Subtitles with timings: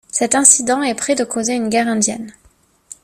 [0.11, 2.33] Cet incident est près de causer une guerre indienne.